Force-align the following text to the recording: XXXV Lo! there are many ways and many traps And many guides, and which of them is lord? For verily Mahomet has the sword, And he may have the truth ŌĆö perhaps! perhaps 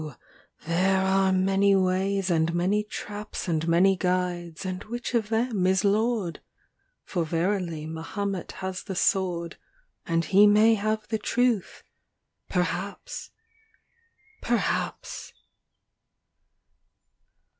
XXXV 0.01 0.05
Lo! 0.09 0.15
there 0.65 0.97
are 1.03 1.31
many 1.31 1.75
ways 1.75 2.31
and 2.31 2.55
many 2.55 2.83
traps 2.83 3.47
And 3.47 3.67
many 3.67 3.95
guides, 3.95 4.65
and 4.65 4.83
which 4.85 5.13
of 5.13 5.29
them 5.29 5.67
is 5.67 5.83
lord? 5.85 6.41
For 7.03 7.23
verily 7.23 7.85
Mahomet 7.85 8.53
has 8.63 8.81
the 8.81 8.95
sword, 8.95 9.57
And 10.07 10.25
he 10.25 10.47
may 10.47 10.73
have 10.73 11.07
the 11.09 11.19
truth 11.19 11.83
ŌĆö 12.45 12.49
perhaps! 12.49 13.29
perhaps 14.41 15.33